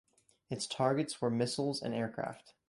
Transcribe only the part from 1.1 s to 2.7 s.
were missiles and aircraft.